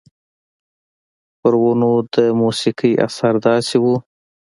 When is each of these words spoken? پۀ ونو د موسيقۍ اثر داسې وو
پۀ 1.41 1.49
ونو 1.61 1.93
د 2.13 2.15
موسيقۍ 2.39 2.91
اثر 3.05 3.33
داسې 3.45 3.75
وو 3.83 3.95